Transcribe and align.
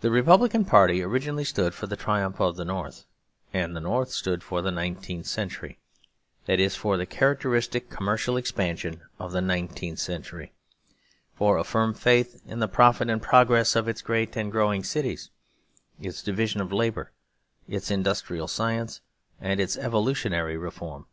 The 0.00 0.10
Republican 0.10 0.64
party 0.64 1.02
originally 1.02 1.44
stood 1.44 1.74
for 1.74 1.86
the 1.86 1.96
triumph 1.98 2.40
of 2.40 2.56
the 2.56 2.64
North, 2.64 3.04
and 3.52 3.76
the 3.76 3.80
North 3.80 4.08
stood 4.10 4.42
for 4.42 4.62
the 4.62 4.70
nineteenth 4.70 5.26
century; 5.26 5.78
that 6.46 6.58
is 6.58 6.76
for 6.76 6.96
the 6.96 7.04
characteristic 7.04 7.90
commercial 7.90 8.38
expansion 8.38 9.02
of 9.18 9.32
the 9.32 9.42
nineteenth 9.42 9.98
century; 9.98 10.54
for 11.34 11.58
a 11.58 11.62
firm 11.64 11.92
faith 11.92 12.40
in 12.46 12.60
the 12.60 12.68
profit 12.68 13.10
and 13.10 13.20
progress 13.20 13.76
of 13.76 13.86
its 13.86 14.00
great 14.00 14.34
and 14.34 14.50
growing 14.50 14.82
cities, 14.82 15.28
its 16.00 16.22
division 16.22 16.62
of 16.62 16.72
labour, 16.72 17.12
its 17.68 17.90
industrial 17.90 18.48
science, 18.48 19.02
and 19.42 19.60
its 19.60 19.76
evolutionary 19.76 20.56
reform. 20.56 21.04